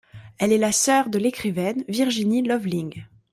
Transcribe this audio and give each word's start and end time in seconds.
Elle 0.39 0.51
est 0.51 0.57
la 0.57 0.71
sœur 0.71 1.09
de 1.09 1.19
l'écrivaine 1.19 1.83
Virginie 1.87 2.41
Loveling. 2.41 3.03